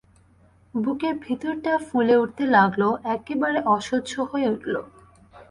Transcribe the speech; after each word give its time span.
বুকের 0.73 1.15
ভিতরটা 1.25 1.73
ফুলে 1.87 2.15
উঠতে 2.17 2.43
লাগল, 2.55 2.81
একেবারে 3.15 3.59
অসহ্য 3.75 4.13
হয়ে 4.31 4.47
উঠল। 4.55 4.75